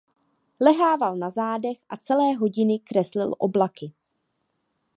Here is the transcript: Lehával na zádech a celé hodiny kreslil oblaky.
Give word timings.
Lehával 0.59 1.15
na 1.15 1.29
zádech 1.29 1.77
a 1.89 1.95
celé 1.97 2.33
hodiny 2.33 2.79
kreslil 2.79 3.35
oblaky. 3.37 3.93